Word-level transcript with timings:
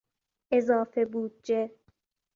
اضافه 0.51 1.05
بودجه 1.05 1.71